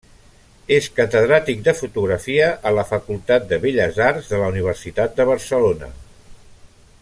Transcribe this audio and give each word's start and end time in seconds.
És 0.77 0.85
catedràtic 0.99 1.59
de 1.67 1.73
fotografia 1.81 2.47
a 2.69 2.73
la 2.77 2.87
Facultat 2.93 3.47
de 3.53 3.61
Belles 3.67 4.01
Arts 4.07 4.33
de 4.33 4.41
la 4.45 4.49
Universitat 4.55 5.15
de 5.21 5.29
Barcelona. 5.33 5.93